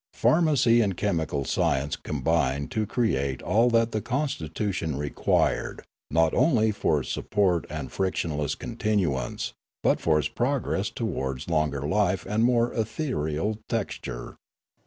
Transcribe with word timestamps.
Pharmacy 0.15 0.81
and 0.81 0.97
chemical 0.97 1.45
science 1.45 1.95
combined 1.95 2.71
to 2.71 2.87
create 2.87 3.43
all 3.43 3.69
that 3.69 3.91
the 3.91 4.01
constitution 4.01 4.97
required 4.97 5.83
not 6.09 6.33
only 6.33 6.71
for 6.71 7.01
its 7.01 7.11
support 7.11 7.67
and 7.69 7.91
fric 7.91 8.13
tionless 8.15 8.57
continuance, 8.57 9.53
but 9.83 10.01
for 10.01 10.17
its 10.17 10.27
progress 10.27 10.89
towards 10.89 11.47
longer 11.51 11.87
life 11.87 12.25
and 12.25 12.43
more 12.43 12.73
ethereal 12.73 13.59
texture. 13.69 14.37